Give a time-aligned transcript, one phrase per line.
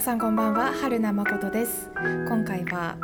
[0.00, 1.90] 皆さんこんばんは春名誠です。
[1.94, 2.96] 今回は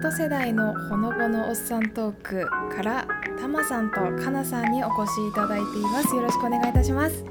[0.00, 3.06] Z 世代のほのぼのおっさんトークから
[3.38, 6.16] たまさんとかなさんにお越しいただいています。
[6.16, 7.22] よろしくお願いいたします。
[7.22, 7.26] よ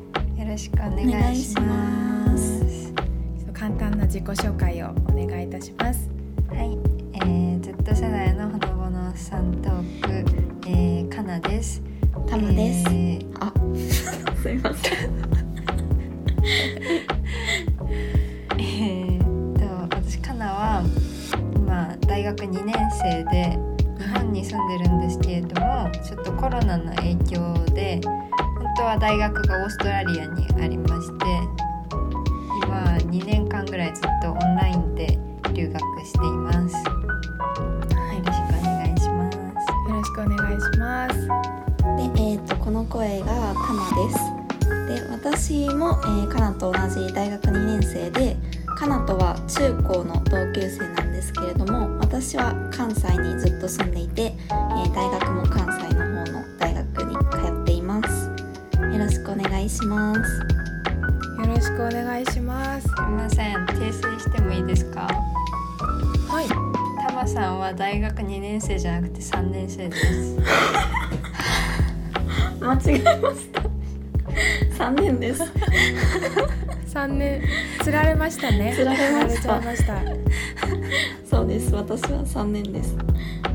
[0.47, 2.93] ろしくお願いします。
[3.53, 6.07] 簡単な自己紹介をお願いいたします。
[6.49, 6.77] はい、
[7.13, 11.81] えー、Z 世代のほのぼのおっさんトーク、えー、かなです。
[12.27, 13.51] たまです、えーあ
[14.43, 15.31] すいません
[22.51, 23.57] 2年生で
[23.97, 31.25] 日本に住んでるんですけれどもちょっとコロナの影響で本当は大学がオーストラリアにありまして
[32.63, 35.17] 今2年間ぐらいずっとオンラインで
[35.53, 36.75] 留学しています。
[36.75, 36.91] よ
[38.25, 39.51] ろしくお願いします。
[39.89, 43.89] よろしくお願いしますで、えー、とこの声がかな
[44.87, 48.37] ですで私も、えー、かなと同じ大学2年生で
[48.81, 58.31] かなとは中高の同級生なんですけれども私は関西にずっと住んでいて、えー大学も関西の方の大学に通っています。
[58.81, 60.19] よろしくお願いします。
[61.39, 62.87] よろしくお願いします。
[62.87, 65.01] すみません、訂正してもいいですか？
[66.27, 66.47] はい。
[67.07, 70.37] たまさんは大学2年生じゃなくて3年生です。
[72.59, 73.61] 間違えました。
[74.85, 75.43] 3年です
[76.91, 77.41] 三年
[77.79, 78.73] 釣られましたね。
[78.75, 79.75] 釣られました。
[79.77, 80.01] した。
[81.23, 81.73] そうです。
[81.73, 82.97] 私は3年です。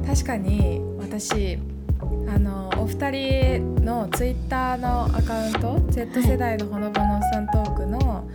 [0.06, 1.58] 確かに私
[2.28, 8.26] あのお二人のツイッターのアカウント Z 世代のほのぼのさんトークの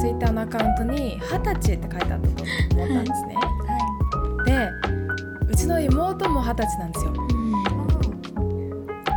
[0.00, 2.44] ツイッターのアカウントに「二十歳」って書いてあったと
[2.74, 3.34] 思ったんですね。
[3.36, 7.12] はでうちの妹も二十歳なんですよ。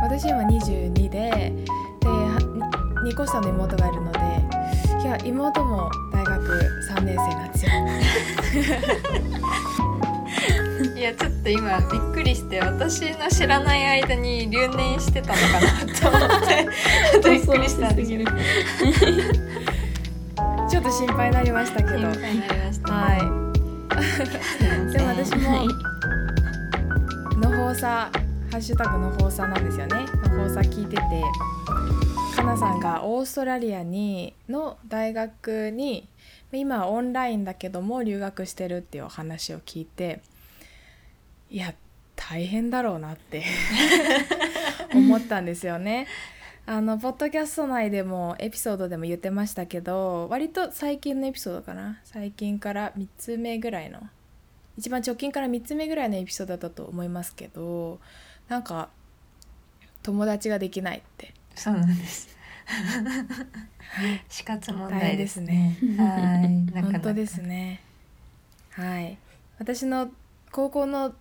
[0.00, 1.52] 私今22でで
[3.02, 4.21] 2個下の妹がいるので
[5.02, 6.42] いや妹も大学
[6.88, 7.72] 3年生なんですよ。
[10.94, 10.98] い。
[11.00, 15.68] いやちょっと今びっくりして私の知らない間に留年してたのかな
[16.00, 16.40] と思っ
[17.22, 18.24] てびっくりしたんですけど。
[20.68, 21.98] ちょっと心配になりましたけど。
[21.98, 22.92] 心配になりました。
[22.92, 23.42] はい。
[24.92, 25.92] でも私もはい
[27.38, 28.10] のほうさ
[28.50, 31.02] ハッシュタグのほうさなんですよねのほうさ聞いてて
[32.42, 36.08] かなさんがオーストラリアにの大学に
[36.50, 40.22] 今はオンラインだけども留学してるっていうお話を聞いて
[41.50, 41.72] いや
[42.16, 43.44] 大変だろうなって
[44.92, 46.08] 思ったんですよね。
[46.66, 54.00] あのポッドキャスト内でもエピソードでも言ってましたけど割と最近のエピソードかな最近から3つ目ぐらいの
[54.76, 58.00] 一番直近から3つ目ぐらいのエピソードだったと思いますけど
[58.48, 58.88] なんか
[60.02, 62.28] 友達ができないってそうなんです。
[64.28, 65.96] 死活問大変で題ですすねね。
[66.72, 66.82] はい。
[66.82, 67.80] 本当ですね。
[68.70, 69.18] はい。
[69.58, 70.10] 私の
[70.50, 71.14] 高校の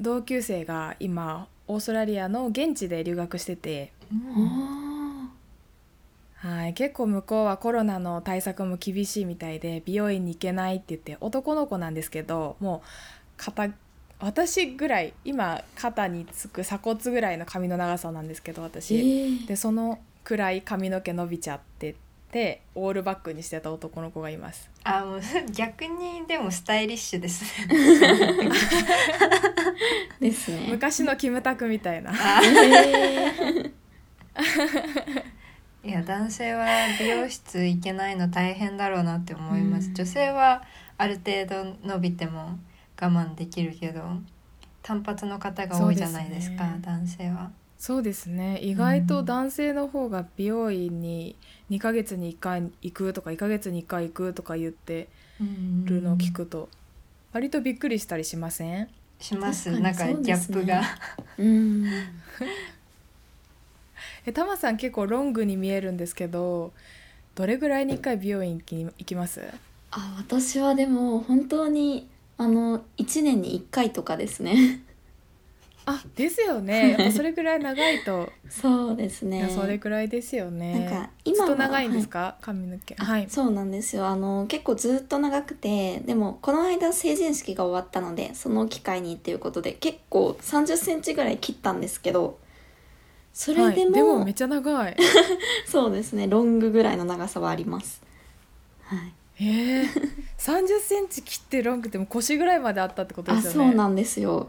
[0.00, 5.30] 同級生が今オーストラリアの現地で留学してて、うん。
[6.36, 12.88] はい、結構向こうはコロナの対策も厳しいみたいで美容院に行けないって言って男の子なんですけどもう
[13.36, 13.70] 肩
[14.18, 21.94] 私ぐらい今肩につく鎖骨ぐらいの髪の長さなんですけどえ私、ーでそのくらい髪の毛伸びちゃって
[22.32, 24.70] てオールバックにしてた男の子がいます。
[24.84, 25.20] あもう
[25.52, 28.50] 逆にでもスタイリッシュですね。
[30.20, 30.66] ですね。
[30.70, 32.10] 昔のキムタクみたいな。
[32.12, 33.70] あえー。
[35.84, 36.66] いや男性は
[36.98, 39.94] 美容室行けないの大変だろうなって思います、うん。
[39.94, 40.64] 女性は
[40.98, 42.58] ある程度伸びても
[43.00, 44.02] 我慢できるけど
[44.82, 46.82] 単発の方が多いじゃないですかそうですね。
[46.82, 47.50] 男性は。
[47.78, 48.58] そうですね。
[48.62, 51.36] 意外と男性の方が美容院に
[51.70, 55.08] 2ヶ月に1回行くとか1ヶ月に1回行くとか言って
[55.84, 56.68] るのを聞くと
[57.32, 58.88] 割とびっくりしたりしません？
[59.20, 59.70] します。
[59.80, 60.82] なんかギャップが、
[61.38, 61.84] うん。
[64.24, 66.72] えタマさん結構ロングに見えるんですけど
[67.34, 69.42] どれぐらいに1回美容院に行きます？
[69.90, 74.82] あ私はでも本当にあの1年に1回とかですね。
[75.88, 76.90] あですよね。
[76.98, 80.80] やっぱそれぐらい長いと、そうですいねやそれぐらいですよね。
[80.80, 82.96] なんかずっ今長いんですか、髪の毛。
[82.98, 83.26] あはい。
[83.30, 84.06] そうなんですよ。
[84.06, 92.38] あの結構ずっと長くてでもこの間成人式が終わったのでその機会にっていうことで結構3 0センチぐらい切ったんですけど
[93.32, 94.96] それでも,、はい、でもめっちゃ長い。
[95.66, 96.26] そうですね。
[96.26, 98.02] ロングぐらいの長さはあります。
[98.82, 99.84] はいえー、
[100.38, 103.70] 3 0センチ切ってロングってもう腰ぐらいまであったってことであすよね。
[103.70, 104.48] そうなんですよ。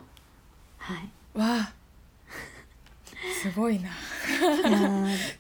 [0.77, 1.09] はい。
[1.37, 1.73] わあ。
[3.41, 3.89] すごいな。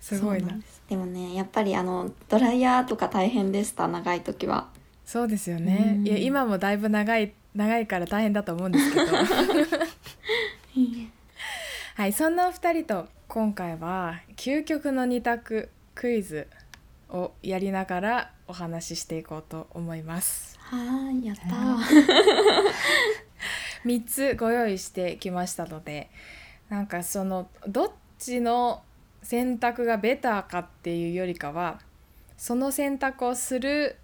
[0.01, 0.57] すごいな。
[0.89, 4.67] でもねやっぱりあのドライヤーとか大変でした長い時は。
[5.05, 5.95] そうですよね。
[5.97, 6.07] うん。
[6.07, 9.05] いや今もだいぶ長い長いから大変だと思うんですけど。
[11.95, 16.47] はいそんなお二人と今回は究極の二択クイズ
[17.09, 20.57] をやりながらお話ししていこうと思います。
[20.59, 21.43] はいやった
[23.85, 26.09] 3 つご用意してきましたので
[26.69, 28.81] なんかそのどっちの
[29.23, 31.79] 選択がベターかっていうよりかは
[32.37, 33.97] その選択をする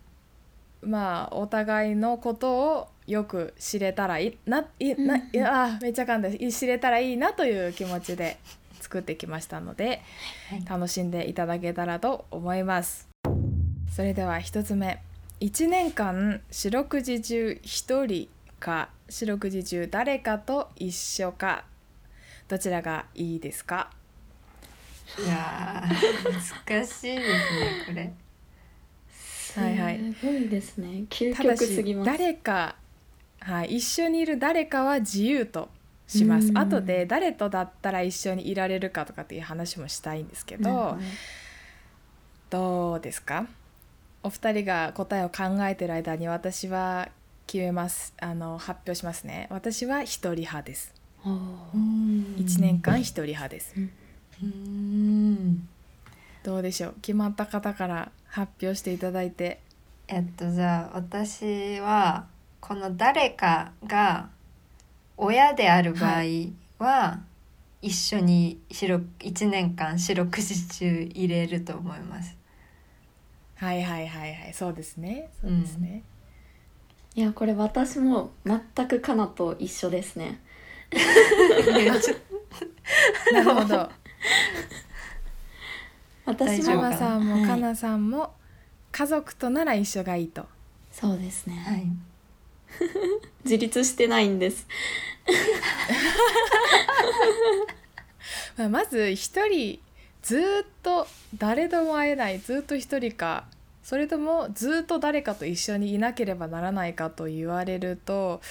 [0.81, 5.21] まあお互いのことをよく知れたらいいないなうん。
[5.33, 8.37] いやあめっちゃ簡単知れたらいいなという気持ちで
[8.79, 10.01] 作ってきましたので、
[10.49, 10.65] はい。
[10.65, 13.12] 楽しんでいただけたらと思います
[13.95, 15.03] それでは1つ目。
[15.39, 18.27] 1年間四六時中1人
[18.59, 21.65] か四六時中誰かと一緒か。
[22.47, 23.91] どちらがいいですか？
[25.23, 27.23] いやー難しいですね
[27.85, 27.91] こ
[29.61, 29.63] れ。
[29.63, 30.13] はいはい。
[30.19, 31.03] すごいですね。
[31.07, 32.11] 究極すぎます。
[32.11, 32.75] し誰か、
[33.41, 35.69] はい、一緒にいる誰かは自由と
[36.07, 36.47] します。
[36.47, 36.57] うん。
[36.57, 40.97] 後で誰とだったら一緒にいられるかとかっていう話もしたいんですけど、なるほ
[42.49, 43.45] どうですか？
[44.23, 47.09] お二人が答えを考えてる間に私は
[47.45, 48.13] 決めます。
[48.21, 49.47] あの発表しますね。
[49.49, 50.93] 私は一人派です。
[51.25, 52.37] どおー。
[52.37, 53.75] 1年間一人派です。
[54.41, 55.67] うん。
[56.43, 56.93] どうでしょう？
[57.01, 59.59] 決まった方から発表していただいて。
[60.07, 62.27] えっとじゃあ私は
[62.61, 64.29] この誰かが
[65.17, 66.23] 親である場合
[66.79, 67.19] は、
[67.81, 72.37] 一緒に四六1年間四六時中入れると思います。
[73.55, 74.53] はいはいはいはい。
[74.53, 75.29] そうですね。
[75.41, 76.03] そうですね、
[77.15, 80.39] いやこれ私も全くかなと一緒ですね。
[83.31, 83.89] なるほど。
[86.25, 88.33] 私もさんもはいかなさんも
[88.91, 90.45] 家族となら一緒がいいと。
[90.91, 91.87] そうですね、はい。
[93.43, 94.67] 自立してないんです。
[98.57, 99.79] まあまず一人
[100.23, 101.05] ずーっと
[101.37, 103.45] 誰とも会えないずーっと一人か
[103.83, 108.41] それともずーっと誰かと一緒にいなければならないかと言われると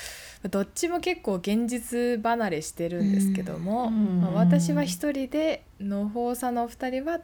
[0.51, 7.21] どっちも結構現実離れしてるんですけども、うんまあ私は一人でのほうさのお二人は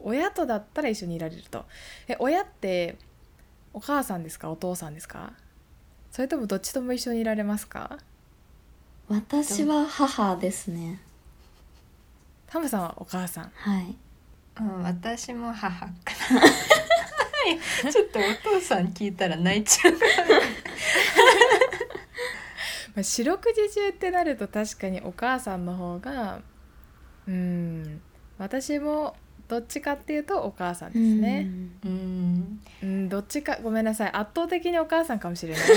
[0.00, 1.64] 親とだったら一緒にいられると。
[2.08, 2.96] え親って
[3.72, 4.50] お母さんですか？
[4.50, 5.32] お父さんですか？
[6.10, 7.98] それともどっちとも一緒にいられますか？
[9.08, 11.00] 私は母ですね
[12.50, 13.50] タムさんはお母さん？
[13.54, 13.96] はい
[14.60, 15.92] うん、私も母か
[16.34, 16.40] な。
[17.90, 18.22] ちょっとお
[18.58, 19.94] 父さん聞いたら泣いちゃう。
[22.94, 26.40] まあ、四六時中ってなると確かにお母さんの方が
[27.28, 28.00] うん
[28.36, 31.46] 私もどっちかっていうとお母さんですね
[31.84, 32.60] うん。
[32.82, 35.62] うんどっちかごめんなさい圧倒的にお母さんかもしれない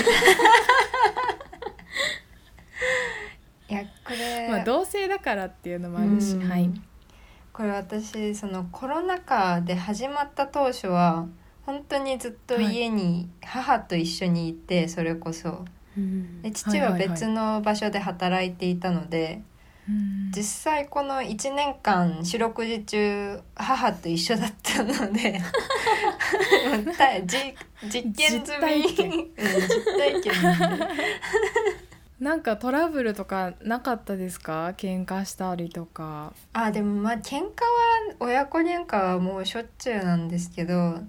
[3.69, 4.49] いやこれ。
[4.49, 6.49] まあ同性だからっていうのもあるしうん。
[6.49, 6.71] はい。
[7.51, 11.27] これ私そのコロナ禍で始まった当初は
[11.67, 15.65] 本当にずっと家に母と一緒にいてそれこそ。
[15.95, 16.41] うん。
[16.41, 19.43] で父ははいはいはい別の場所で働いていたので、
[19.87, 20.31] うん。
[20.35, 25.39] 実際この1年間四六時中母と一緒だったので
[27.87, 28.81] 実験済み。
[28.81, 29.11] 実体験。
[29.11, 30.33] うん実体験
[32.19, 34.73] なんかトラブルとかなかったですか？
[34.77, 36.33] 喧嘩したりとか。
[36.53, 37.47] あでもまあ喧嘩は
[38.19, 41.01] 親子喧嘩はもうしょっちゅうなんですけど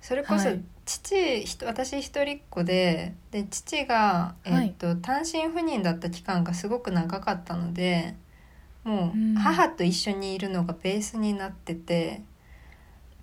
[0.00, 0.62] それこそはい。
[0.84, 8.14] 父、ひと私一人っ子でで父が、えっと単身赴任だった期間がすごく長かったので
[8.84, 12.22] もう母と一緒にいるのがベースになってて。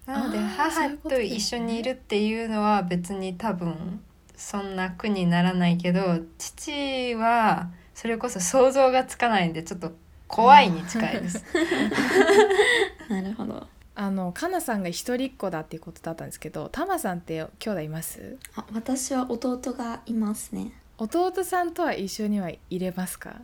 [0.05, 4.01] なので母と一緒にいるっていうのは別に多分
[4.43, 9.93] そんな苦にならないけど父はそれこそ想像がつかないんでちょっと
[10.27, 11.43] 怖いに近いです。
[13.09, 13.67] なるほど。
[13.95, 18.37] あのかなさんが一人っ子だっていうことだったんですけどタマさんって兄弟います？
[18.55, 20.73] あ私は弟がいますね。
[20.97, 23.35] 弟さんとは一緒には入れますか？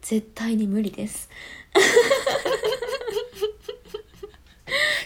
[0.00, 1.28] 絶対に無理です。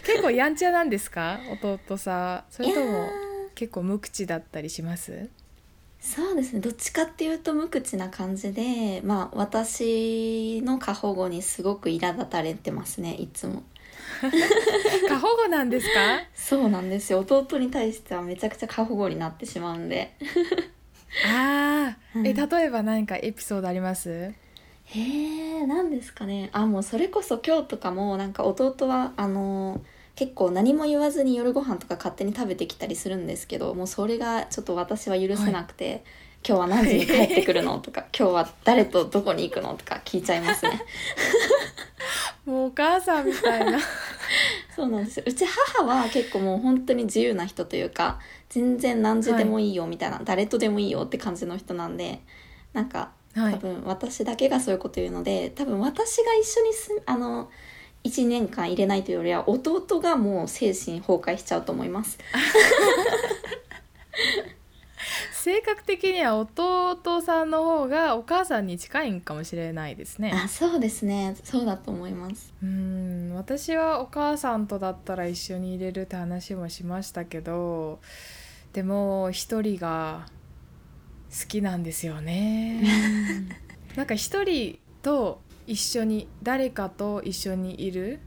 [0.04, 1.38] 結構やんちゃなんですか？
[1.62, 2.52] 弟さん。
[2.52, 3.25] それともいやー
[3.56, 5.28] 結構無口だったりします？
[5.98, 6.60] そうですね。
[6.60, 13.14] どっちかっていうと無口な感じでまあ私の過保護にすごく苛立たれてますね。
[13.14, 13.64] いつも。
[15.08, 16.20] 過保護なんですか？
[16.34, 17.20] そうなんですよ。
[17.28, 20.14] 弟に対してはめちゃくちゃ過保護になってしまうんで。
[21.26, 22.26] ああ、うん。
[22.26, 24.10] え例えば何かエピソードあります？
[24.10, 26.50] へえ何ですかね。
[26.52, 29.80] あもうそれこそ今日とかもなんか弟はあの
[30.16, 36.04] 結構何も言わずに夜ご飯とか勝手に食べてきたりするんですけどもうそれがちょっと私は許せなくて、
[36.46, 40.80] 今日は何時に帰ってくるのとか今日は誰とどこに行くのとか聞いちゃいますね。
[42.46, 43.78] もうお母さんみたいな。
[44.74, 45.24] そうなんですよ。
[45.26, 52.20] うち母は結構もう本当に自由な人というか全然何時でもいいよみたいな、誰とでもいいよって感じの人なんで
[52.72, 53.54] なんかはい。
[53.54, 57.50] 多分私だけがそういうこと言うので多分私が一緒にすあの
[58.06, 62.18] 1年間入れないというよりは弟がもう精神崩壊しちゃうと思います。
[65.46, 70.32] 性格的には弟さんの方がお母さんに近いんかもしれないですね。
[70.32, 71.36] あそうですね。
[71.44, 72.52] そうだと思います。
[72.60, 78.00] うん私はお母さんとだったら一緒に入れるって話もしましたけど
[78.72, 80.26] でも一人が
[81.30, 82.82] 好きなんですよね。
[83.94, 88.20] なんか一人と一緒に誰かと一緒にいる。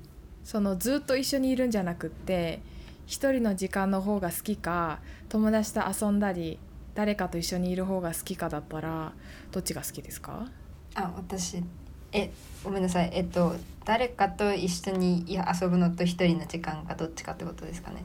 [0.43, 2.61] そのずっと一緒にいるんじゃなくって
[3.05, 6.57] 一人の時間の方が好きか友達と遊んだり
[6.95, 9.13] 誰かと一緒にいる方が好きかだったら
[9.51, 10.47] どっちが好きですか？
[10.95, 11.63] あ私
[12.11, 12.31] え
[12.63, 13.11] ごめんなさい。
[13.13, 13.55] えっと
[13.85, 18.03] 誰かと一緒に遊ぶのと一人の時間がどっちかってことですかね。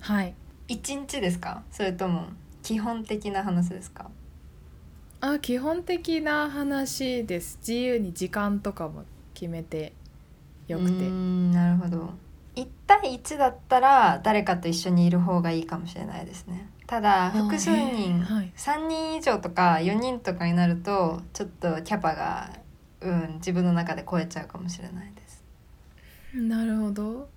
[0.00, 0.34] はい。
[0.68, 1.64] 一日ですか？
[1.70, 2.28] それとも
[2.62, 4.10] 基本的な話ですか？
[5.24, 7.56] あ基本的な話です。
[7.60, 9.92] 自由に時間とかも決めて
[10.66, 10.90] よくて。
[10.90, 12.10] んなるほど。
[12.56, 16.68] 1対1だったら誰かと一緒にいる方がいいかもしれないですね。
[16.88, 18.52] ただー複数人、はい。
[18.56, 22.50] 3人以上とか4人とかになるとちょっとキャパが、
[23.00, 25.44] うん、自分の中で超えちゃうかもしれないです。
[26.34, 27.28] なるほど。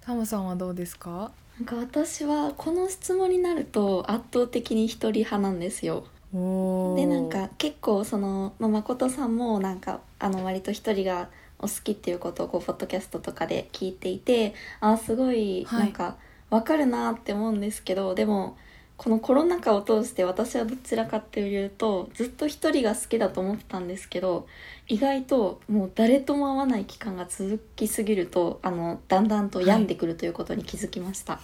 [0.00, 1.30] タモさんはどうですか？
[1.60, 11.28] なんか私はこの質問になると圧倒的に一人派なんですよでなんか結構その、まあ、誠さんもなんかあの割と一人が
[11.60, 15.80] お好きっていうことをこうポッドキャストとかで聞いていてあすごいはい。
[15.80, 16.16] なんか
[16.50, 18.56] わかるなって思うんですけど、でも
[18.96, 24.46] このコロナ禍を通して私はどちらかっていうとずっと一人が好きだと思ってたんですけど
[24.86, 31.40] 意外ともう誰とも会わない期間が続きすぎるとあのだんだんと病んでくるということに気づきました、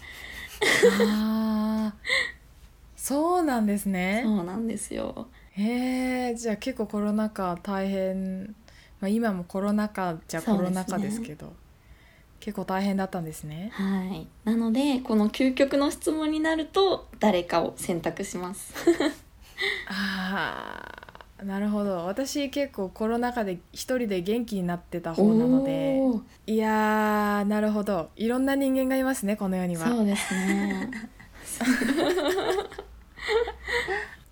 [1.11, 2.40] あー
[3.03, 4.21] そうなんですね。
[4.27, 5.29] そうなんですよ。
[5.53, 8.55] へえじゃあ結構コロナ禍大変、
[9.01, 11.55] まあ、今もコロナ禍じゃコロナ禍ですけど。
[12.41, 13.71] 結構大変だったんですね。
[13.73, 14.27] はい。
[14.45, 18.75] なので、この究極の質問になると、誰かを選択します。
[19.89, 22.05] あーなるほど。
[22.05, 26.01] 私結構コロナ禍で一人で元気になってた方なので。
[26.47, 28.11] いやーなるほど。
[28.17, 29.87] いろんな人間がいますねこの世には。
[29.89, 30.91] そうですね。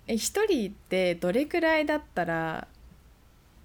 [0.09, 2.67] え一人ってどれくらいだったら、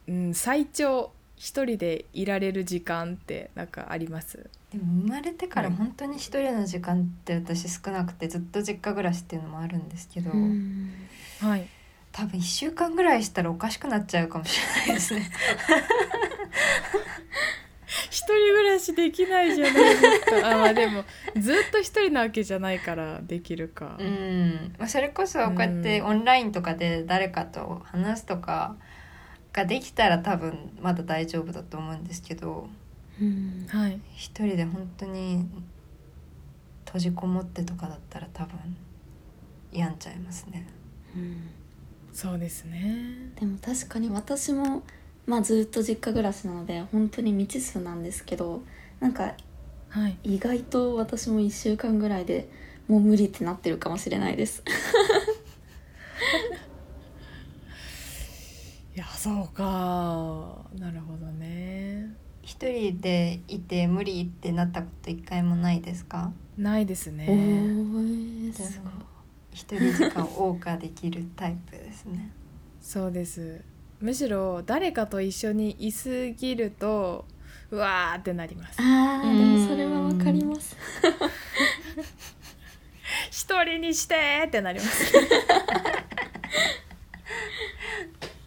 [0.07, 4.51] うん、最長一人でいられる時間ってなんかあります？
[4.71, 10.93] でも生まれてから本当に一人の時間って私少なくてずっと実家暮らしっていうのもあるんですけど、うん。
[11.41, 11.67] はい。
[12.13, 15.31] 多分1週間ぐらいしたらおかしくなっちゃうかもしれないですね
[18.11, 20.53] 一人暮らしできないじゃないですか。
[20.53, 21.05] あまあでも
[21.39, 24.75] ずっと一人なわけじゃないからできるか、うん。
[24.79, 28.77] まあそれこそこうやってオンラインとかで誰かと話すとか
[29.53, 32.69] ができたら多分まだ大丈夫だと思うんですけど。
[33.21, 34.01] うんはい。
[34.15, 35.49] 一人で本当に
[36.85, 38.59] 閉じこもってとかだったら多分
[39.73, 40.67] 病んじゃいますね。
[41.15, 41.51] うん。
[42.13, 43.33] そうですね。
[43.39, 44.85] でも確かに私も、
[45.27, 48.63] まあずっと実家暮らしなので、本当に未知数なんですけど、
[49.01, 49.35] なんか
[49.89, 52.49] はい意外と私も1週間ぐらいで
[52.89, 54.63] もう無理ってなってるかもしれないです。
[58.95, 66.33] いやそうかなるほどね一人でいて無理ってなったこと一回もないですか？
[66.59, 67.27] ないですね。
[69.51, 72.31] 一人時間を謳歌できるタイプですね。
[72.81, 73.65] そうです
[74.01, 77.25] むしろ誰かと一緒にいすぎると
[77.71, 80.77] うわーってなりますああ、でもそれはわかります。
[83.31, 85.13] 一人にしてーってなります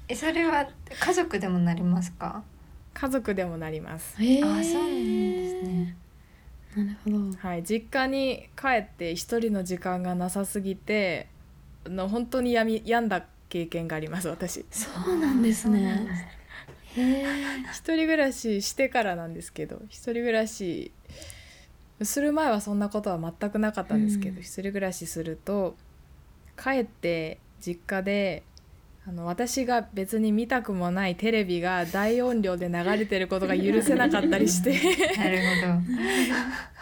[0.09, 0.67] えそれは
[0.99, 2.43] 家族でもなりますか？
[2.93, 4.15] 家族でもなります。
[4.17, 4.73] あそうなんです
[5.63, 5.95] ね。
[6.75, 7.37] なるほど。
[7.37, 11.27] はい実家に帰って一人の時間がなさすぎて
[11.85, 14.65] あの本当に病み病んだ経験があります私。
[14.71, 16.07] そうなんですね。
[17.71, 20.91] 一人暮らししてからなんですけど一人暮らし
[22.01, 24.41] する前はそんなことは全くなかったんですけど、うん。
[24.41, 25.75] 一人暮らしすると
[26.61, 28.43] 帰って実家で
[29.07, 34.71] あの私が別に見たくもないテレビが大音量で流れてることが許せなかったりして。
[35.17, 35.43] なるほ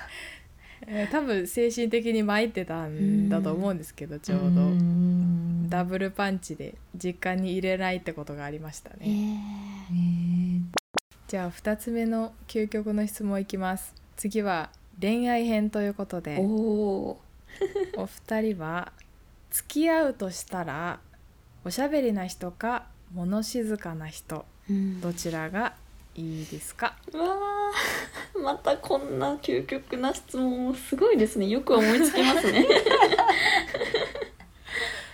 [0.88, 4.48] えー多分精神的に参ってたんだと思うんですけどちょうど。
[4.48, 5.70] ん。
[5.70, 9.40] ダブルパンチで実家に入れないってことがありましたえね。
[9.92, 10.62] ー。
[11.28, 13.94] じゃあ2つ目の究極の質問いきます。
[14.16, 14.70] 次は
[15.02, 16.38] 恋愛編ということで。
[16.40, 17.22] おお
[17.98, 18.92] お二人は
[19.50, 21.00] 付き合うとしたら
[21.64, 24.46] おしゃべりな人か物静かな人。
[24.70, 25.76] ー、どちらが
[26.16, 26.96] いいですか？
[27.14, 31.48] うわーまたこんな究極な質問すごいですね。
[31.48, 32.66] よく思いつきますね。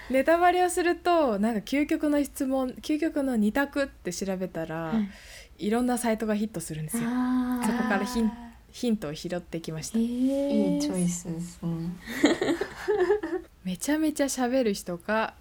[0.10, 4.94] ネタバレをするとなんか究極の質問究極の2択って調べたら、は
[5.58, 5.68] い。
[5.68, 7.04] い、ろんなサイトがヒットするんですよ。
[7.06, 9.98] あそこからヒンあヒントを拾ってきました。
[10.00, 10.76] えー。
[10.76, 11.70] いいチョイススですね。
[13.64, 15.34] めちゃめちゃ喋る人か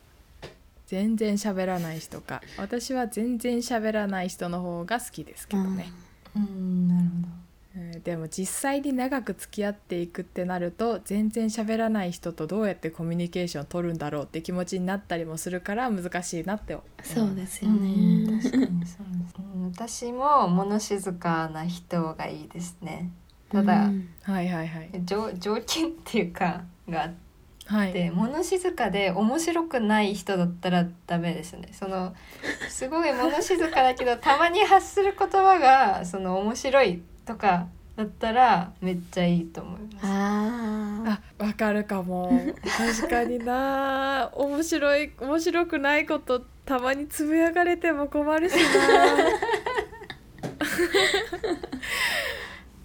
[0.90, 2.42] 全然喋らない人か。
[2.58, 5.92] 私は全然喋らない人の方が好きですけどね、
[6.34, 6.88] うん。
[6.88, 7.28] なるほど。
[7.28, 18.24] うんでも実際に長く付き合っていくってなると全然喋らない人とどうやってコミュニケーションを取るんだろうって気持ちになったりもするから難しいなって思そうですようん。
[18.24, 23.12] ね確かにそうです、うん、私も物静かな人がいいですね。
[23.52, 24.08] ただ、うん。
[24.22, 24.90] はいはいはい。
[25.04, 27.14] 条条件っていうかがあっ
[27.70, 27.92] はい。
[27.92, 31.68] て物静かで面白くない人だったらダメですね。
[31.72, 32.16] その
[32.68, 40.04] すごい物静かだけどたまに発する言葉がその面白いとかだったらめっちゃいいと思います。
[40.04, 42.32] ああわかるかも。
[42.76, 44.30] 確かにな。
[44.34, 48.60] 面白い面白くないことたまにつぶやかれても困るしな。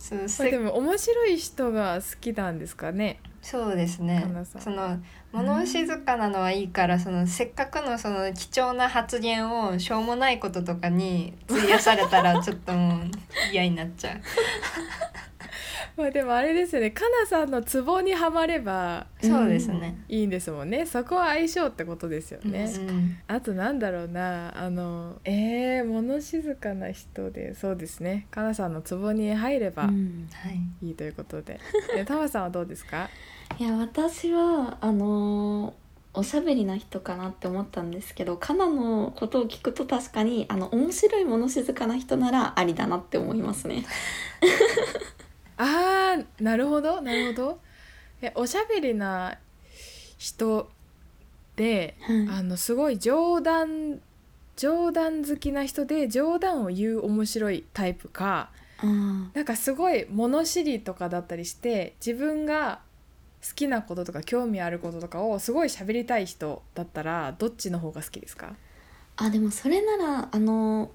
[0.27, 4.25] そうでも面白い人が好きなんですかねそうですね。
[4.59, 4.97] その
[5.31, 13.01] 物静かなのはいいからそのせっかくのその貴重な発言をしょうもないこととかに 費やされたらちょっともう
[13.53, 14.21] 嫌になっちゃう。
[15.95, 16.89] まあでもあれですよね。
[16.89, 20.85] かなさんのツボにはまればそうですね、いいんですもんね。
[20.87, 24.57] そこは相性ってことですよね、うんあとなんだろうな。
[24.57, 28.25] あのえー、物静かな人でそうですね。
[28.31, 30.87] かなさんのツボに入れあ、ばうんはい。
[30.87, 31.59] いいということで、
[31.95, 33.07] えタマさんはどうですか？
[33.59, 35.73] いや私はあのー
[36.17, 43.85] おしゃべりな人かなって思ったんですけどカナのことを聞くと確かにあの面白い物静かな人ならありだなって思いますね。
[45.57, 47.59] あーなるほどなるほど。
[48.21, 49.37] えおしゃべりな
[50.17, 50.69] 人
[51.57, 52.27] ではい。
[52.39, 53.99] あのすごい冗談
[54.55, 58.85] 冗談好きな人で冗談を言う面白いタイプかあ
[59.33, 62.79] なんかすごい物知りとかだったりして自分が
[63.47, 68.55] 好きなこととか興味あることとかをすごい喋りたい人だったらどっちの方が好きですか？
[69.17, 70.91] あでもそれならあの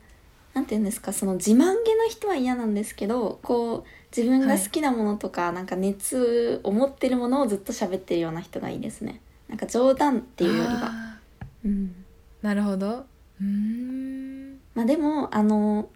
[0.52, 3.84] なんて言うんですかその自慢げな人は嫌なんですけどこう
[4.16, 9.20] 自分が好きなものとか、なんか熱を持ってるものをずっと喋ってるような人がいいですね。
[9.46, 10.86] なんか冗談っていうよりは。
[10.86, 11.18] あ
[11.64, 11.94] うん。
[12.42, 12.88] ーなるほど。
[12.88, 14.58] うーん。
[14.74, 15.88] まあでもあの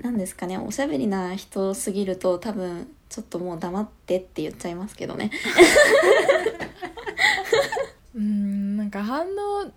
[0.00, 5.32] なんですかねおしゃべりな人すぎると多分ちょっともう黙ってって言っちゃいますけどね。
[8.14, 9.72] うーんなんか反応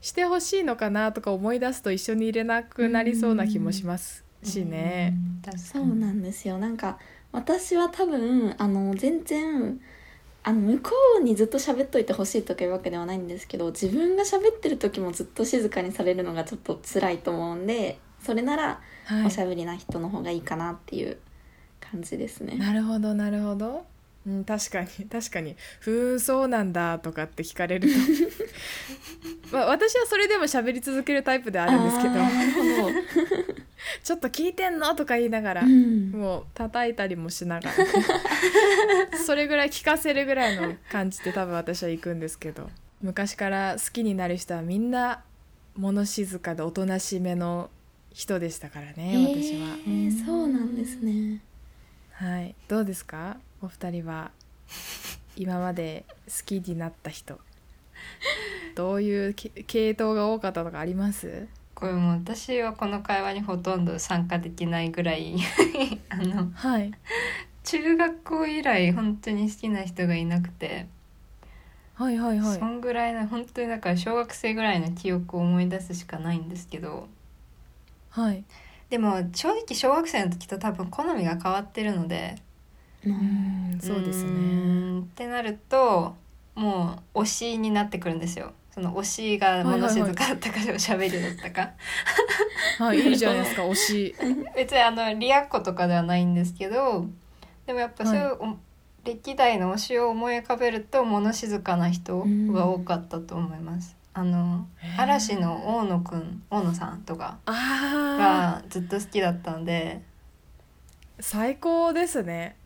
[0.00, 5.14] してほしいのかなとか思い出すと一緒に入れなくなりそうな気もしますしね。
[5.52, 6.58] うそうになんですよ。
[6.58, 6.98] なんか
[7.32, 9.80] 私は多分あの全然
[10.44, 19.26] あの向こうにずっと喋っといてほしいとかいうわけではないんですけど自分が喋ってる時もずっと静かにされるのがちょっと辛いと思うんでそれならはい。
[19.26, 21.18] おしゃべりな人の方がいいかなっていう
[21.92, 22.56] 感じですね。
[22.56, 23.84] なるほどなるほど、
[24.26, 27.94] うん、確かに確かに「ふーんそうなんだ」とかって聞かれると
[29.56, 32.94] まあ私はそれでも喋り続けるタイプであるんですけどあーなるほど
[34.02, 42.70] 「ちょっと聞いてんの?」とか言いながら、うんもう叩いたりもしながら それぐらい聞かせるぐらいの感じで多分私は行くんですけど
[43.02, 45.22] 昔から好きになる人はみんな
[45.76, 47.70] 物静かでおとなしめの
[48.12, 49.76] 人でしたからね私は。
[49.86, 51.40] えーそうなんですね。
[52.22, 53.38] はい、どうですか？
[53.60, 54.30] お二人は。
[55.34, 57.40] 今まで好きになった人。
[58.76, 61.48] どういうけ系統が多かったとかあります？
[61.74, 65.34] これもう私はこの会話にほとんど参加できないぐらい。
[66.10, 66.92] あのはい。
[67.64, 70.86] 中学校以来本当に好きな人がいなくて、
[71.94, 72.58] はいはいはい。
[72.60, 77.08] そんぐらいの本当にだから小学生ぐらいの記憶を思い出すしかないんですけど。
[78.10, 78.44] はい
[78.92, 82.36] でも正直小学生の時と多分好みが変わってるので。
[83.06, 86.14] ううんんそうですうねってなると
[86.54, 88.52] もう推しになってくるんですよ。
[88.70, 91.72] その推しが物静かだったかおしゃべりだったか、
[92.78, 94.14] はいいいじゃないですか推し。
[94.54, 97.06] 別にあのリアッコとかではないんですけど
[97.66, 98.56] でもやっぱそういう、お
[99.04, 103.96] 歴代の推しを思い浮かべると物静かな人が多かったと思います。
[104.14, 104.66] あの
[104.98, 110.00] 嵐の大野くん大野さんとかあがずっと好きだったんで。
[111.18, 112.56] ー最高ですね。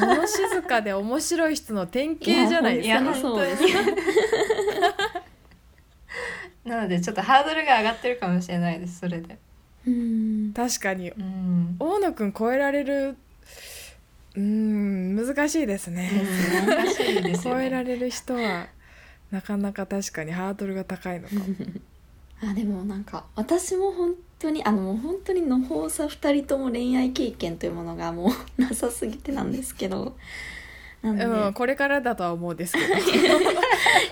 [0.00, 3.00] 物静かで面白い人の典型じゃないですか。
[3.00, 3.20] いや本当に。
[3.20, 3.62] そうです
[6.64, 9.38] なのでちょっとハードルが上がってるかもしれないですそれで。
[9.86, 10.52] うん。
[10.52, 11.10] 確かに。
[11.10, 11.76] うん。
[11.78, 13.16] 大野くん超えられる
[14.34, 16.10] うーん難しいですね。
[16.66, 17.60] 難しいですよね。
[17.60, 18.66] 超えられる人は
[19.32, 21.42] なかなか確かにハードルが高いのかも。
[22.44, 30.16] あでもなんか私も本当にあのもう本当にのほうさ2人とも恋愛経験というものがもうなさすぎてなんですけど。
[31.04, 32.94] うん、これからだとは思うんですけど。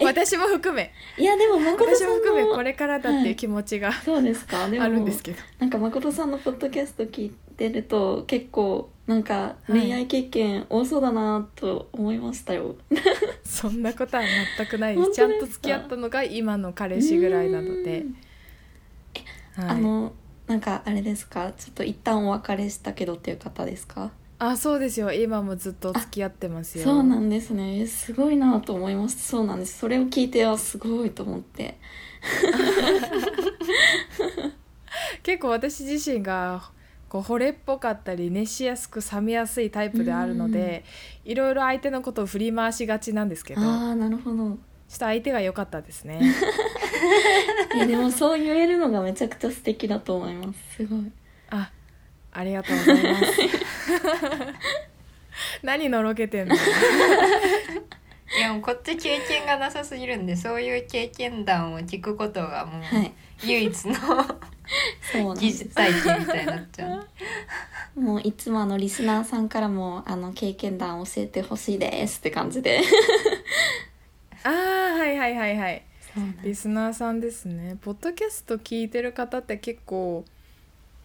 [0.03, 0.93] 私も含め。
[1.19, 4.69] いやでも誠私さんも含めこのれからだっていう気持ちがそうですか。
[4.69, 5.39] でもあるんですけど。
[5.59, 12.77] なんか誠さんのポッドキャスト聞いてると結構なんか恋愛経験多そうだなと思いましたよ、
[13.51, 14.23] そんなことは
[14.57, 15.11] 全くないです。
[15.13, 18.05] ちゃんと付き合ったのが今の彼氏ぐらいなので。
[19.59, 19.65] う、ん。
[19.65, 20.13] はい、あの
[20.47, 21.53] なんかあれですか？
[21.59, 24.13] ちょっと一旦お別れしたけどっていう方ですか？
[24.39, 25.13] あそうですよ。
[25.13, 26.85] 今もずっと付き合ってますよ。
[26.85, 27.81] そうなんですね。
[27.81, 29.29] えすごいなと思います。
[29.29, 29.79] そうなんです。
[29.79, 31.77] それを聞いてあすごいと思って。
[35.23, 36.71] 結構私自身が
[37.11, 40.85] こう惚れっぽかったり熱しやすく冷めやすいタイプであるので
[41.25, 44.51] いろいろ相手のことを振り回しがちなんですけどちょっああなるほど。
[44.55, 44.59] と
[45.05, 46.21] 相手が良かったですね。
[47.75, 50.77] いやでもそう言えるのがめちゃくちゃ素敵だと思います。
[50.77, 51.13] すごい。
[51.51, 51.71] あ
[52.33, 53.25] ありがとうございます。
[55.63, 56.55] 何のろけてんの？
[56.55, 56.59] い
[58.41, 63.13] やもうこっち経験がなさすぎるんでそういう経験談を聞くことがもうはい。
[63.43, 63.95] 唯一の
[65.13, 65.65] そうなんです。
[65.67, 67.07] 体験みたいになっちゃ
[67.97, 68.01] う。
[68.01, 72.81] もういつもあのリスナーさんからもあの経験談教えてほしいですって感じで。
[74.45, 74.53] ああ
[74.99, 75.83] はいはいはいはい。
[76.15, 77.77] そうなんリスナーさんですね。
[77.81, 80.25] ポッドキャスト聞いてる方って結構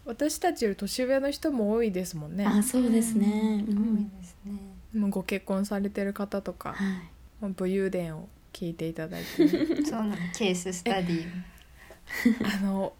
[0.04, 2.46] 私たちより年上の人も多いですもんね。
[2.46, 3.64] あそうですね。
[3.68, 4.52] う多いんですね。
[4.94, 7.42] もうご結婚されてる方とかはい。
[7.42, 9.44] もう武勇伝を聞いていただいて。
[9.44, 9.50] ね、
[9.84, 10.16] そうなの。
[10.34, 11.26] ケーススタディ。
[12.44, 12.92] あの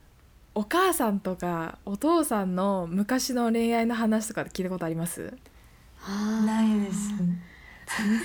[0.57, 5.37] お母さんとかお父さんの昔の恋愛の話とか聞いたことあります？
[6.47, 7.11] ないです。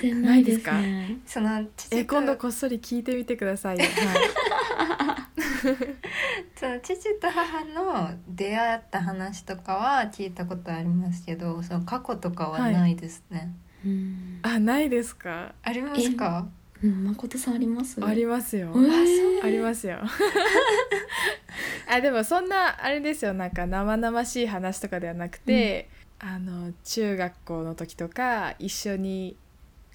[0.00, 1.18] 然ないですね。
[1.26, 3.78] その父とえ今度こっそり聞いてみてください。
[3.78, 3.92] よ、はい、
[6.56, 13.54] その父と母の出会った話とかは聞いたことありますけど、その過去とかはないですね。
[13.84, 14.38] うん。
[14.40, 15.54] あないですか？
[15.62, 16.46] ありますか？
[16.82, 18.04] うん誠さんあります？
[18.04, 19.44] ありますよ、えー。
[19.44, 19.98] ありますよ。
[21.88, 23.32] あでもそんなあれですよ。
[23.34, 29.36] なんか生々しい話とかではなくて、あの中学校の時とか一緒に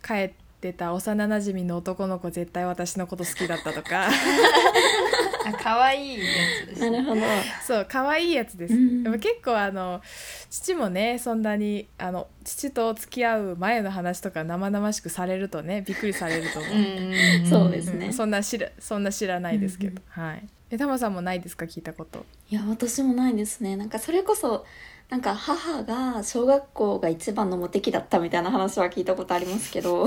[0.06, 4.10] 帰ってた幼なじみの男の子絶対私のこと好きだったとか
[5.48, 6.26] あ可愛いや
[6.66, 6.90] つですね。
[6.92, 7.22] なるほど。
[7.66, 10.02] そう可愛いやつです、うんでも結構あの
[10.50, 18.08] 父もねそんなにあの父と付き合う前の話とか生々しくされるとねびっくりされると思う、うんんそうですね。
[18.08, 20.48] うんそんな知らそんな知らないですけど、はい。
[20.70, 21.66] えタマさんもないですか？
[21.66, 22.26] 聞いたこと。
[22.50, 23.78] いや私もないですね。
[23.78, 24.66] なんかそれこそ
[25.10, 30.06] なんか母が小学校が一番のモテ期だったみたいな話は聞いたことありますけど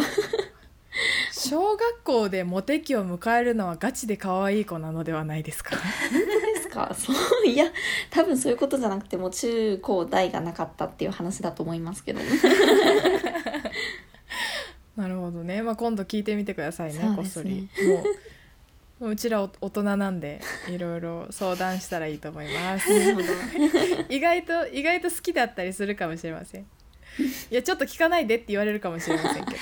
[1.32, 5.76] 小学校でモテ期を迎えるのはガチで可愛い子なのではないですか？
[5.76, 6.92] ですか？
[6.98, 7.12] そ
[7.44, 7.66] ういや
[8.10, 12.20] 多分そういうことじゃなくてもう中高大がなかったっていう話だと思いますけど
[14.96, 17.68] なるほどね、まあ、今度聞いてみてくださいねそうこっそり。
[17.86, 18.04] もう
[19.04, 22.86] もううちらお大人なんでいろいろ相談したらいいと思います。
[24.10, 26.66] 意外と意外と好きだったりするかもしれません
[27.50, 29.56] いやちょっと聞かないでって言われるかもしれませんけど。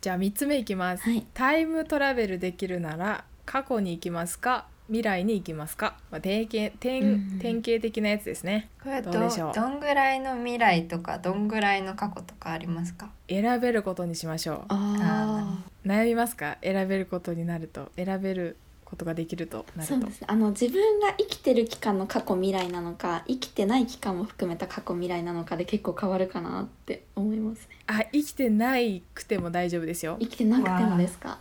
[0.00, 1.26] じゃあ3つ目いきます、はい。
[1.34, 8.70] タイムトラベルできるなら過去に行きますか未来に行きますか、まあ、典型典うん典型的なやつですね。
[8.82, 9.52] これはどどうでしょう？
[9.52, 13.10] どんぐらいの未来とかどんぐらいの過去とかありますか？
[13.28, 14.64] 選べることにしましょう。
[14.70, 16.56] あ悩みますか？
[16.62, 17.90] 選べることになると。
[17.96, 18.56] 選べる
[18.88, 19.94] ことができるとなると。
[19.94, 20.26] あそうですね。
[20.30, 27.76] あの自分が生きてる期間の過去未来なのか生きてない期間も含めた過去未来なのかで結構変わるかなって思いますね。
[27.86, 30.16] あ生きてないくても大丈夫ですよ。
[30.20, 31.38] 生きてなくてもですか？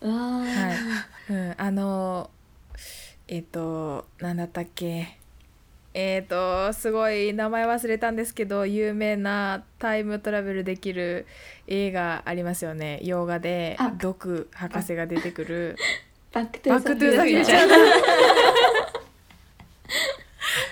[0.00, 0.44] うわー。
[0.44, 0.76] はい。
[1.30, 2.30] うん、あの
[3.28, 5.18] えっ、となんだったっけ？
[5.94, 11.26] えーとすごい名前忘れたんですけど有名なタイムトラベルできる
[11.66, 13.00] 映画ありますよね。
[13.02, 15.76] 洋画であドク博士が出てくる
[16.32, 17.68] バックトゥーザフューチャー。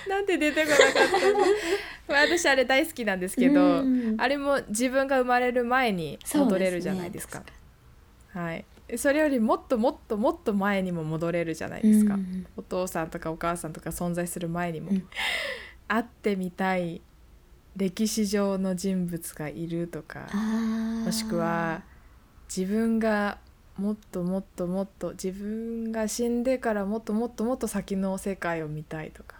[0.09, 0.99] なんで出てこなかった
[1.33, 1.39] の？
[2.07, 4.15] ま あ私あれ大好きなんですけどうん。
[4.19, 7.43] あれも自分が生まれる前に戻れるじゃないですか。
[8.33, 8.65] はい。
[8.95, 15.07] それよりもっともっともっと前にも戻れるじゃないですか、うんお父さんとかお母さんとか存在する前にも、うん。
[15.89, 17.01] 会ってみたい
[17.75, 20.27] 歴史上の人物がいるとか
[21.05, 21.83] もしくは
[22.49, 23.37] 自分が
[23.77, 29.37] もっともっともっと自分が死んでからもっともっともっと先の世界を見たいとか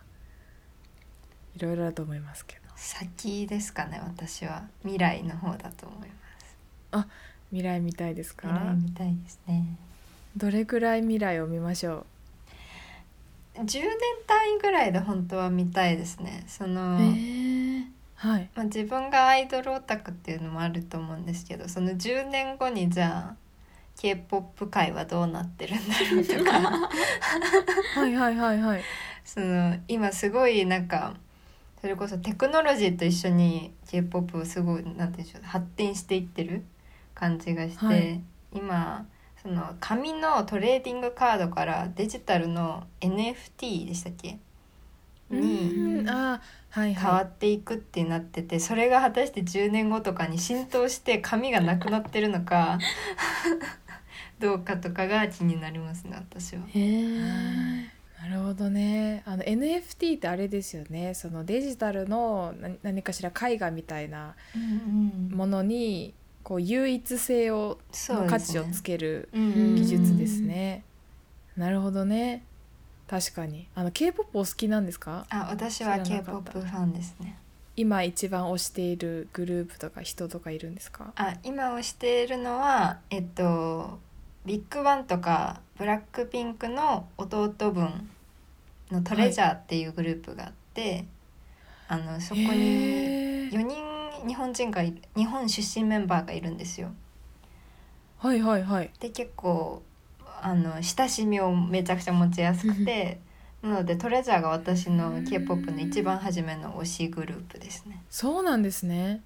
[1.55, 2.61] いろいろだと思いますけど。
[2.75, 4.67] 先ですかね私は。
[4.83, 6.09] 未来の方だと思い
[6.91, 7.07] ます。
[7.49, 8.47] 未来見たいですか？
[8.47, 9.65] 未来みたいですね。
[10.35, 12.05] どれくらい未来を見ましょ
[13.55, 13.73] 10年
[14.27, 16.43] 単位ぐらいで本当は見たいですね。
[16.47, 16.97] その、
[18.15, 18.49] はい。
[18.53, 23.35] まあ、自分がアイドルオタクっていうのもあると思うんですけどその10年後にじゃあ
[23.99, 26.59] k p o p 界はどうなってるんだろうとか。
[27.99, 28.81] はいはいはいはい。
[29.25, 31.15] その今すごいなんか
[31.81, 36.63] それこそテクノロジーと一緒に k p o p すごいなんて言うんでしょう発展していってる
[37.13, 38.21] 感じがして、はい。
[38.53, 39.05] 今
[39.41, 44.39] その紙のトレーディングカードからデジタルの NFT でしたっけ？
[45.29, 46.05] に
[46.71, 52.79] 変わっていくってなっててそれが果たして10年後とかに浸透して紙がなくなってるのか
[54.39, 56.61] どうかとかが気になりますね私は。
[56.73, 57.89] へーい
[58.21, 64.35] なるほどねあの NFT ってあれですよねそのデジタルの何何かしら絵画みたいな
[65.31, 67.77] ものにこう唯一性を
[68.09, 70.83] の価値をつける技術ですね。
[71.55, 72.43] なるほどね。
[73.07, 73.67] 確かに。
[73.75, 75.25] あの K-POP お好きなんですか？
[75.29, 77.37] あ私は知ら k な p か o った p ファンですね。
[77.75, 81.11] 今一番推しているグループとか人とかいるんですか？
[81.15, 83.99] あ今をしているのはえっと
[84.47, 88.09] ビッグバンとかブラックピンクの弟分
[88.89, 91.03] のトレジャーっていうグループがあって、
[91.89, 93.77] あのそこにへー4人
[94.25, 96.93] 日本人が日本出身メンバーがいるんですよ。
[98.19, 98.89] はいはいはい。
[99.01, 99.83] で結構
[100.41, 103.19] あの親しみをめちゃくちゃ持ちやすくて
[103.61, 108.01] なのでトレジャーが私の k p o p の一番初めの推しグループですね。
[108.09, 109.23] そうなんですね。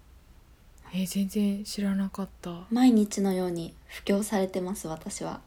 [0.93, 2.51] えー全然知らなかった。
[2.69, 5.39] 毎日のように布教されてます私は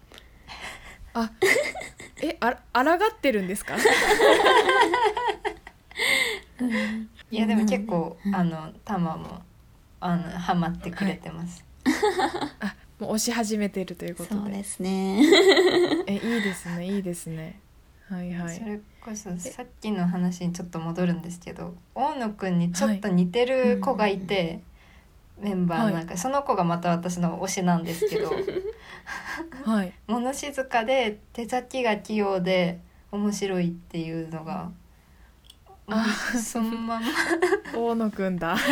[1.12, 1.30] あ、
[2.22, 3.76] えあ抗ってるんですか？
[7.30, 9.42] いやでも結構、うんあのタマも
[10.00, 11.64] あのハマってくれてます。
[12.60, 14.40] あ、もう推し始めてるということで。
[14.40, 15.22] そうですね
[16.06, 17.60] えいいですねいいですね。
[18.08, 18.64] はいはいそ。
[18.64, 24.60] れこそさっきの話にちょっと戻るんですけど大野くんにちょっと似てる子がいて、
[25.38, 28.30] メンバーなんか、その子がまた私の推しなんですけど。
[29.64, 29.92] はい。
[30.06, 34.70] 物静かで手先が器用で面白いっていうのが
[35.88, 37.06] あそのまま。
[37.76, 38.56] 大野くんだ。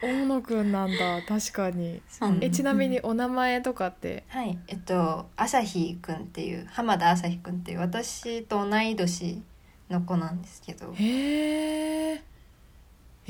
[0.00, 1.22] 大野くんなんだ。
[1.26, 2.00] 確かに。
[2.20, 4.24] うんえちなみにお名前とかって？
[4.28, 4.58] はい。
[4.68, 9.42] えっと朝日くんっていう浜田朝日くんっていう私と同い年
[9.90, 10.92] の子なんですけど。
[10.94, 12.22] へえ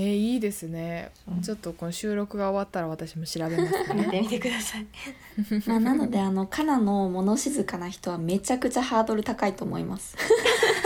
[0.01, 1.11] えーいいですね。
[1.29, 1.35] う。
[1.35, 4.05] んちょっとこの収録が終わったら私も調べますね。
[4.07, 4.87] 見てみてください。
[5.67, 10.17] まあなのであのカナの物静かな人はめちゃくちゃハードル高いと思います。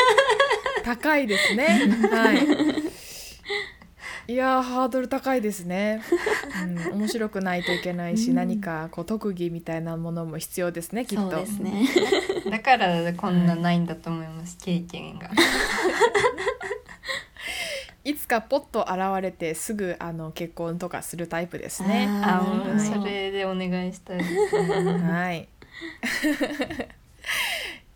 [0.82, 1.66] 高いですね。
[2.10, 2.82] はい。
[4.28, 6.00] いやーハードル高いですね、
[6.90, 8.36] うん、面白くないといけないし、うん。
[8.36, 11.30] 何かこう特技みたいなものも必要ですねきっと。
[11.30, 11.86] そうですね。
[12.50, 15.28] だからこんなないんだと思います、経験が。
[18.32, 22.06] かポッと現れてすぐあの結婚とかするタイプですね。
[22.08, 24.62] あ、あーもうなるほどそれでお願いしたいです。
[24.62, 24.68] ね。
[25.02, 25.48] はい。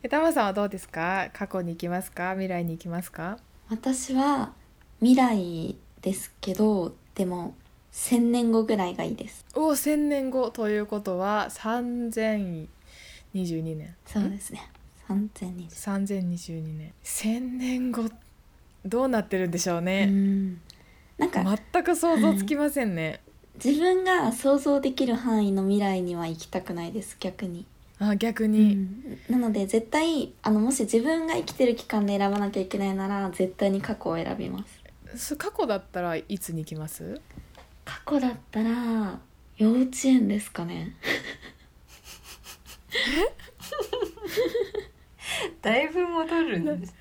[0.03, 1.31] えたまさんはどうですか？
[1.33, 2.33] 過去に行きますか？
[2.33, 3.39] 未来に行きますか？
[3.71, 4.53] 私は
[5.01, 7.55] 未来ですけどでも
[7.93, 9.45] 1000年後ぐらいがいいです。
[9.55, 10.51] お千年後。
[10.51, 12.67] ということは3022
[13.35, 13.95] 年。
[14.07, 14.61] そうですね。
[15.09, 16.93] 3020 3022年。
[17.03, 18.11] 千年後
[18.87, 20.61] どうなってるんでしょううね、ん。
[21.19, 23.21] なんか全く想像つきませんね、
[23.65, 27.67] 自分が想像できる範囲の未来には行きたくないです逆に、
[27.99, 29.19] あ逆うに、ん。
[29.29, 34.83] なので絶対あのもし自分が生きてる期間で選ばなきゃいけないなら絶対に過去を選びます。
[35.17, 37.21] そ過去だったらいつに行きます？
[37.85, 39.19] 過去だったら
[39.57, 40.95] 幼稚園ですかね。
[45.63, 46.95] だいぶ戻るんです。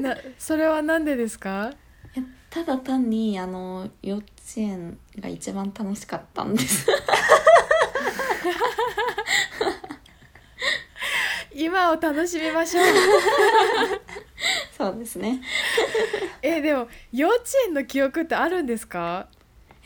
[0.00, 1.72] なそれはなんでですか？
[2.16, 4.26] いやただ単にあの幼稚
[4.56, 6.86] 園が一番楽しかったんです。
[11.56, 12.84] 今を楽しみましょう。
[14.76, 15.40] そうですね。
[16.42, 19.28] えでも幼稚園の記憶ってあるんですか？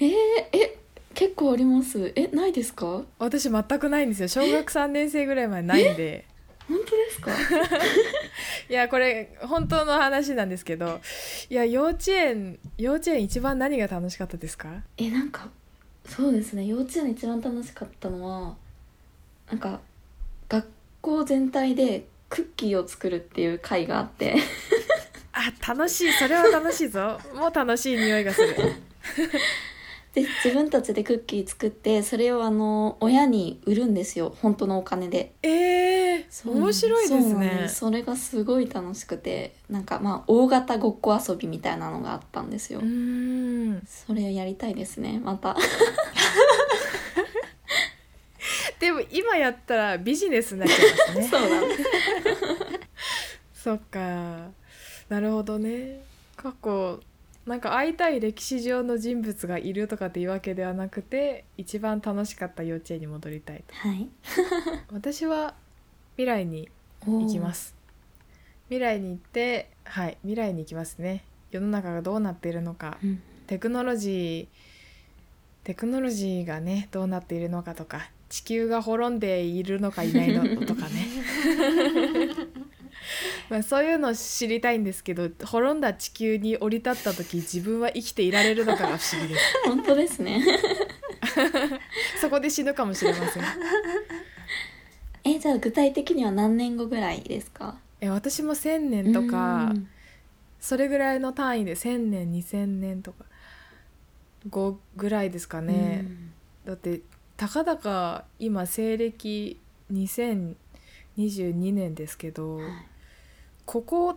[0.01, 0.13] えー、
[0.53, 0.79] え
[1.15, 2.13] 結構あります。
[2.17, 3.03] えないですか？
[3.19, 4.29] 私全くないんですよ。
[4.29, 6.25] 小学3年生ぐらいまでないんで
[6.69, 7.31] 本当ですか？
[8.69, 11.01] いやこれ本当の話なんですけど
[11.49, 14.83] いや幼稚園幼稚園一番何が楽しかったですか？
[14.99, 15.49] えなんか
[16.07, 16.65] そうですね。
[16.67, 18.57] 幼稚園一番楽しかったのは
[19.51, 19.81] なんか
[20.49, 20.69] 学
[21.01, 24.37] 校全体でクッキーを作るっていう会があって。
[25.33, 26.13] あ楽しい。
[26.13, 27.19] それは楽しいぞ。
[27.35, 28.55] もう楽しい匂いがする
[30.23, 34.35] で自分たちでクッキー作ってそれをあの親に売るんですよ。
[34.43, 35.33] 本当のお金で。
[35.43, 36.57] えー、そう。
[36.57, 37.67] 面白いですね。
[37.69, 39.55] それがすごい楽しくて。
[39.71, 43.83] なんかまあ大型ごっこ遊びみたいなのがあったんですよ、うーん。
[43.87, 45.21] それをやりたいですね。
[45.23, 45.57] また。
[48.81, 51.29] でも今やったらビジネスになっちゃいますね。
[51.31, 51.83] そうなんです。
[53.63, 54.49] そっか。
[55.09, 56.01] なるほどね。
[56.37, 57.01] 過去
[57.49, 63.75] なんか会いたい歴史上の人物がいるとかっていうわけではなくて一番楽しかった幼稚園に戻りたいと。
[63.75, 64.09] はい。
[64.93, 65.55] 私は
[66.17, 66.69] 未来に
[67.07, 67.75] 行きます。
[68.67, 71.25] 未来に行ってはい未来に行きますね。
[71.51, 72.99] 世の中がどうなっているのか。
[73.03, 73.23] うん。
[73.47, 74.69] テクノロジー
[75.65, 81.09] テクノロジーがねどうなっているのかとか地球が滅んでいるのかいないのとかね
[83.51, 89.41] まあそういうのを知りたいんですけど滅んだ地球に降り立った時自分は生きていられるのかが不思議です。
[89.67, 90.45] 本当ですね。
[92.21, 93.43] そこで死ぬかもしれません。
[95.25, 97.79] えじゃあ具体的には何年後ぐらいですか？
[98.01, 99.89] え私も1,000年とかうん。
[100.61, 103.25] それぐらいの単位で1,000年2,000年とか
[104.49, 106.33] 5ぐらいですかね、うん。
[106.67, 107.01] だって
[107.37, 109.61] たかだか今西暦
[109.93, 112.88] 2022年ですけど、はい
[113.69, 114.17] ここ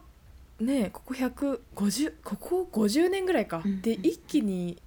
[0.61, 4.81] ねここ150ここ50年ぐらいか、うんで一気に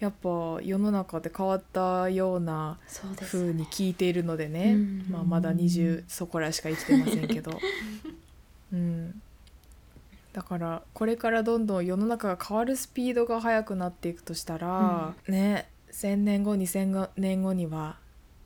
[0.00, 3.06] やっぱ世の中で変わったようなそ
[3.38, 7.60] うに聞いているのでね、うんまあ、まだ20そこらしか生きてませんけど、
[8.74, 9.22] うん、
[10.32, 17.98] だからこれからどんどん世の中が変わるスピードが速くなっていくとしたら、ね1,000年後2,000年後には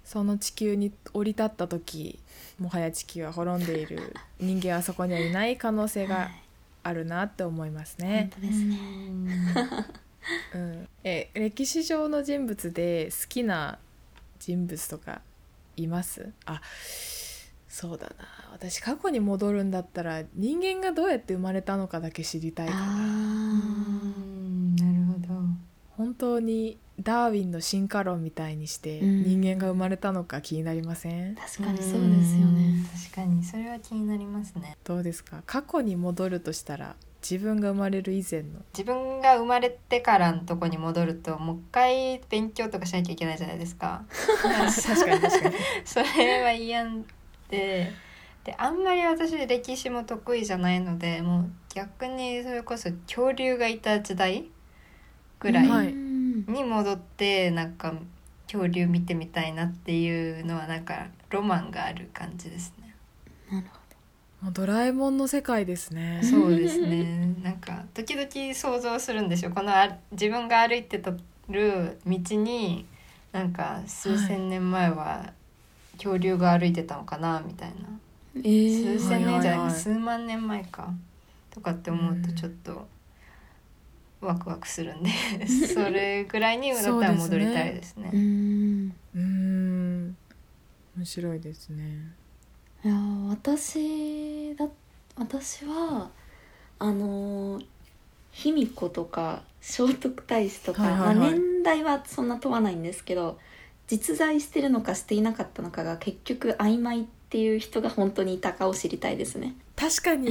[0.07, 2.19] その地球に降り立った時
[2.59, 6.43] もはや地球は滅んでいる人間はそこにはいない可能性がはい。
[6.85, 8.31] あるなって思います本ね。
[8.33, 8.79] 当ですね。
[10.55, 13.81] うん、え歴史上の人物で好きな
[14.39, 15.21] 人物とか
[15.77, 16.31] います？
[16.45, 16.61] あ
[17.69, 18.15] そうだな。
[18.53, 22.83] 私過去に戻るんだったら人間がどうやって生まれたのかだけ知りたいかな。
[22.83, 22.93] あな
[24.87, 25.27] るほど。
[25.97, 29.23] 本当にダーウィンの進化論みたいにしてうん。
[29.25, 32.73] 人間が生まれたのか気になりません、ー確かにそうですよね。
[33.11, 34.77] 確かにそれは気になりますね。
[34.85, 35.43] どうですか？
[35.47, 38.61] 過去に戻るとしたら自分が生まれる以前の？
[38.73, 44.05] 自分が生まれてからのとこに戻るともう一回勉強とかしなきゃいけないじゃないですか。
[44.43, 45.55] 確かに確かに。
[45.85, 46.85] それは嫌
[47.51, 47.93] で。
[48.45, 54.49] であんまり私歴史も得意じゃないのでもう逆にそれこそ恐竜がいた時代
[55.41, 55.69] ぐらい。
[55.69, 55.89] はい。
[55.89, 56.16] うん
[56.47, 57.95] に戻ってなんか
[58.47, 62.95] 恐竜見てみたいなっていうのはなんかロマンがある感じですね。
[63.51, 63.87] なるほ
[64.43, 66.21] もうドラえもんの世界ですね。
[66.23, 67.35] そうですね。
[67.43, 69.51] なんか時々想像するんですよ。
[69.51, 71.13] このあ自分が歩いてた
[71.49, 72.87] る道に
[73.33, 75.33] なんか数千年前は
[75.95, 77.75] 恐竜が歩いてたのかなみたいな、
[78.35, 78.99] どえー。
[78.99, 80.93] 数千年じゃない数万年前か。
[81.51, 82.87] とかって思うとちょっと
[84.21, 85.11] ワクワクするんで
[85.47, 88.11] それぐらいにだったら戻りたいですね。
[88.13, 88.17] う。
[88.17, 88.95] ん。
[89.15, 90.17] うーん。
[90.97, 92.13] 面白いですね。
[92.85, 94.69] いやー私だ
[95.17, 96.11] 私は
[96.79, 97.65] あのー
[98.33, 101.17] 卑弥呼とか聖徳太子とか、はいはいはい。
[101.17, 103.39] まあ、年代はそんな問わないんですけど
[103.87, 109.55] 実在してるのかしていなかったのかが結局曖昧っていう人が本当にいたかを知りたいですね。
[109.75, 110.29] 確かに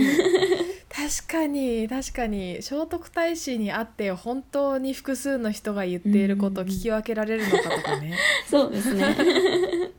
[0.96, 2.62] 確かに確かに。
[2.62, 8.18] 聖徳太子に会って本当に複数の人が言っていることを聞き分けられるのかとかね。
[8.50, 9.14] そうですね。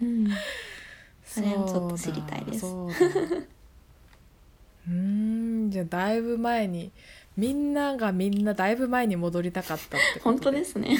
[0.00, 0.30] うん、
[1.22, 2.60] それをちょっと知りたいです。
[2.60, 2.90] そ
[4.88, 5.70] う ん。
[5.70, 6.90] じゃあだいぶ前に
[7.36, 10.96] みんながみんなだいぶ前に戻りたかったってこと本当ですね。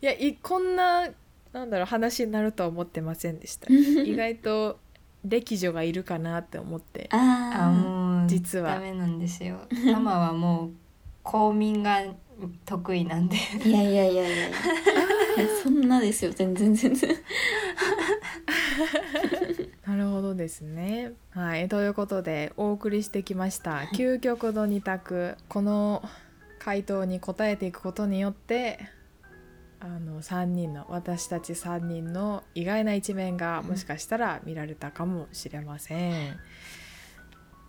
[0.00, 1.08] いやいこんな
[1.52, 3.66] なんだろう話になるとは思ってませんでした。
[3.72, 4.78] 意外と
[5.24, 7.08] 歴女がいるかなって思って。
[7.12, 8.74] ああもう実は。
[8.74, 9.60] ダメなんですよ。
[9.92, 10.70] タマはもう
[11.22, 12.02] 公民が
[12.64, 13.36] 得意なんで。
[13.64, 14.22] あいやいやいやいや。
[14.24, 14.52] いやいや
[15.62, 16.32] そんなですよ。
[16.32, 17.10] 全然全然。
[19.86, 21.12] なるほどですね。
[21.30, 23.88] はい、ということでお送りしてきました。
[23.94, 25.36] 究極の二択。
[25.48, 26.02] この
[26.58, 28.78] 回答に答えていくことによって
[29.84, 36.38] あの3人の私たち3人の意外な一面がもしかしたら見られたかもしれません。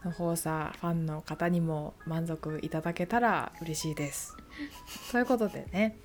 [0.05, 4.37] の放送ファンの方にも満足いただけたら嬉しいです。
[5.11, 5.97] ということでね、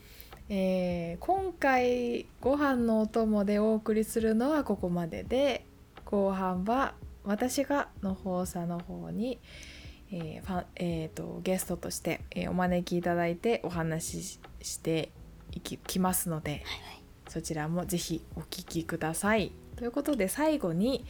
[0.49, 5.67] えー今回ご飯のお供でお送りするのはここまでで
[6.07, 6.95] 後半は
[7.25, 9.39] 私がの放送の方に、
[10.11, 15.18] えーファンえーとゲストとして、えーお招きいただいてお話ししてい
[15.61, 16.65] ききますので、
[17.29, 19.53] そちらもぜひお聞きください。
[19.77, 21.05] ということで最後に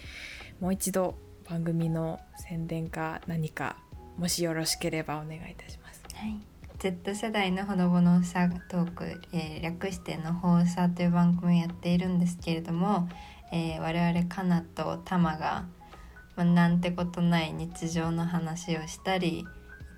[0.60, 1.14] もう一度
[1.48, 3.76] 番組の宣伝か何か
[4.18, 6.02] もしよろしければお願いいたします。
[6.14, 6.38] はい、
[6.78, 13.08] Z 世代のほのぼのさトーク、えー略しての放送という番組をやっているんですけれども、
[13.52, 15.64] えー我々かなとたまが、
[16.36, 19.44] まあ、なんてことない日常の話をしたりい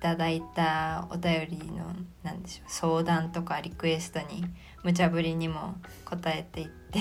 [0.01, 4.43] ただいたお便りのなんでしょう相談とかリクエストに
[4.83, 5.75] 無茶ぶりにも
[6.05, 6.99] 答えていって、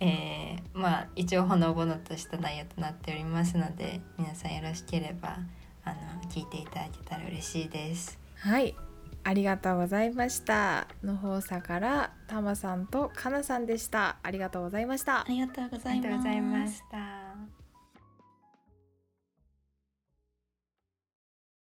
[0.04, 5.38] えーまあ一応ほのぼのとした内容となっておりますので皆さんよろしければ
[5.84, 5.96] あの
[6.30, 8.18] 聞いていただけたら嬉しいです。
[8.38, 8.74] はい、
[9.24, 10.88] ありがとうございました。
[11.02, 14.18] の放送からたまさんとかなさんでした。
[14.22, 15.24] ありがとうございましたあ。
[15.26, 17.25] りがとうござありいますがとうございました。